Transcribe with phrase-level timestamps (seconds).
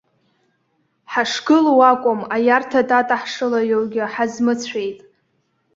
[1.11, 4.99] Ҳашгылоу акәым, аиарҭа тата ҳшылаиоугьы ҳазмыцәеит!